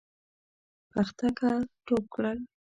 [0.91, 1.49] پختکه
[1.85, 2.37] ټوپ کړل.